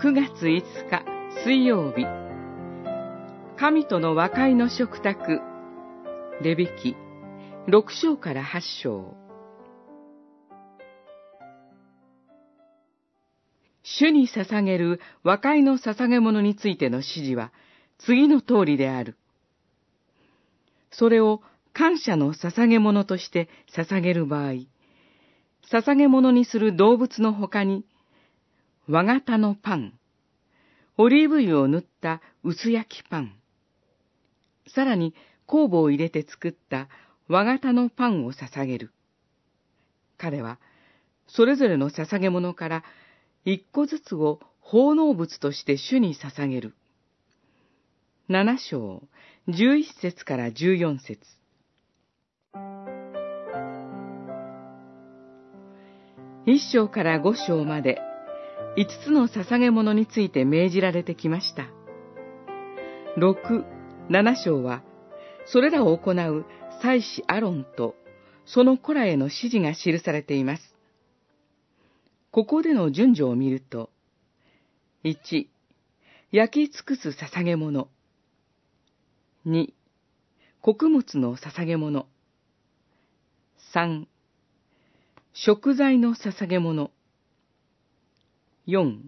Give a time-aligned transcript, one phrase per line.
[0.00, 1.04] 9月5日
[1.44, 2.06] 水曜日。
[3.58, 5.40] 神との和解の食卓。
[6.40, 6.94] レビキ。
[7.66, 9.16] 6章から8章。
[13.82, 17.50] 主に捧げる和解の捧げ物についての指示は
[17.98, 19.16] 次の通りである。
[20.92, 24.52] それを感謝の捧げ物として捧げる場合、
[25.72, 27.84] 捧げ物にする動物の他に、
[28.90, 29.92] 和型のパン、
[30.96, 33.34] オリーブ油を塗った薄焼きパン、
[34.66, 35.14] さらに
[35.46, 36.88] 酵母を入れて作った
[37.28, 38.90] 和型のパンを捧げる。
[40.16, 40.58] 彼は、
[41.26, 42.84] それぞれの捧げ物から
[43.44, 46.74] 一個ずつを奉納物として主に捧げる。
[48.28, 49.02] 七章、
[49.48, 51.20] 十一節から十四節。
[56.46, 58.00] 一章から五章まで、
[58.80, 61.66] 五つの捧げ物について命じられてきました。
[63.16, 63.64] 六、
[64.08, 64.84] 七章は、
[65.46, 66.46] それらを行う
[66.80, 67.96] 祭司アロンと、
[68.46, 70.76] その子らへの指示が記されています。
[72.30, 73.90] ここでの順序を見ると、
[75.02, 75.48] 1、
[76.30, 77.88] 焼き尽くす捧げ物。
[79.44, 79.72] 2、
[80.62, 82.06] 穀物の捧げ物。
[83.74, 84.04] 3、
[85.32, 86.92] 食材の捧げ物。
[88.68, 89.00] 4、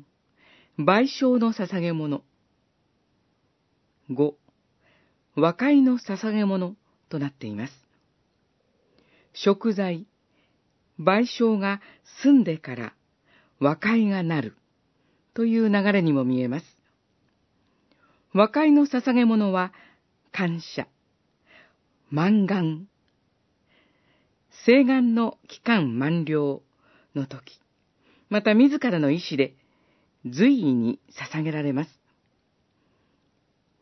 [0.78, 2.22] 賠償の捧げ物。
[4.10, 4.32] 5、
[5.36, 6.76] 和解の捧げ物
[7.10, 7.72] となっています。
[9.34, 10.06] 食材、
[10.98, 11.82] 賠償が
[12.22, 12.94] 済んでから
[13.58, 14.56] 和解がなる。
[15.34, 16.64] という流れにも見えます。
[18.32, 19.72] 和解の捧げ物は
[20.32, 20.88] 感謝、
[22.10, 22.88] 満願、
[24.64, 26.62] 請願の期間満了
[27.14, 27.60] の時、
[28.30, 29.54] また自らの意志で
[30.24, 31.00] 随意に
[31.32, 31.90] 捧げられます。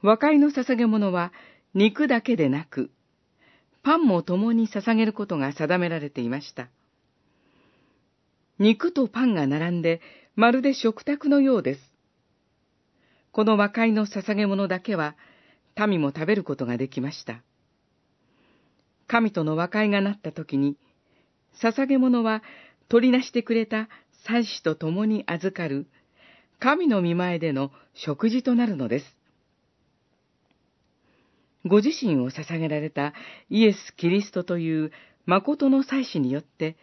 [0.03, 1.33] 和解の捧げ物は
[1.75, 2.91] 肉だけでなく、
[3.83, 6.69] パンも共に捧げることが定められていました。
[8.59, 10.01] 肉とパンが並んで、
[10.35, 11.81] まるで食卓のようです。
[13.33, 15.17] この和解の捧げ物だけは、
[15.87, 17.43] 民も食べることができました。
[19.07, 20.77] 神との和解がなった時に、
[21.63, 22.43] 捧げ物は
[22.89, 23.89] 取りなしてくれた
[24.27, 25.87] 祭司と共に預かる、
[26.59, 29.17] 神の見前での食事となるのです。
[31.65, 33.13] ご自身を捧げられた
[33.51, 34.93] イエス・キリストという
[35.27, 36.77] 誠の祭司によって、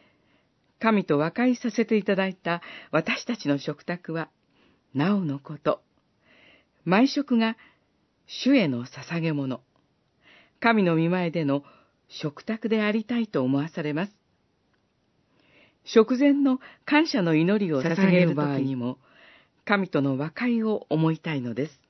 [0.79, 4.29] 神と和解させていただいた私たちの食卓は、
[4.93, 5.81] なおのこと、
[6.83, 7.57] 毎食が
[8.27, 9.61] 主への捧げ物、
[10.59, 11.63] 神の見前での
[12.07, 14.24] 食卓でありたいと思わされます。
[15.85, 18.97] 食前の感謝の祈りを捧げる場合にも、
[19.65, 21.84] 神との和解を思いたいのです。